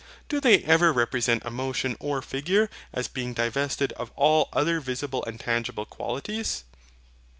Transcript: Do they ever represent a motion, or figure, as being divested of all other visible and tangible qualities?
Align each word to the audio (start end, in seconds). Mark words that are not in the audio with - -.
Do 0.29 0.41
they 0.41 0.63
ever 0.63 0.91
represent 0.91 1.45
a 1.45 1.51
motion, 1.51 1.95
or 1.99 2.23
figure, 2.23 2.71
as 2.91 3.07
being 3.07 3.35
divested 3.35 3.93
of 3.93 4.11
all 4.15 4.49
other 4.51 4.79
visible 4.79 5.23
and 5.25 5.39
tangible 5.39 5.85
qualities? 5.85 6.63